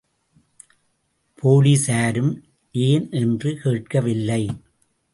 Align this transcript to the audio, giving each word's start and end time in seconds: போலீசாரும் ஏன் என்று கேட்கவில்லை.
போலீசாரும் 1.43 2.33
ஏன் 2.71 3.07
என்று 3.11 3.59
கேட்கவில்லை. 3.63 4.43